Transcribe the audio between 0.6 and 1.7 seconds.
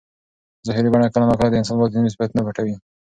ظاهري بڼه کله ناکله د